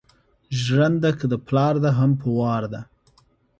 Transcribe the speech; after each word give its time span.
ژېرنده 0.61 1.11
که 1.19 1.25
ده 1.31 1.37
پلار 1.47 1.75
ده 1.83 1.89
هم 1.99 2.11
په 2.21 2.27
وار 2.37 2.63
ده 2.73 2.81